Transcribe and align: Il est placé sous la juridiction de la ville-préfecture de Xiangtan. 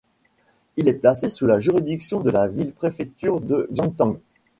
Il 0.77 0.87
est 0.87 0.95
placé 0.95 1.29
sous 1.29 1.45
la 1.45 1.59
juridiction 1.59 2.21
de 2.21 2.31
la 2.31 2.47
ville-préfecture 2.47 3.39
de 3.39 3.69
Xiangtan. 3.71 4.17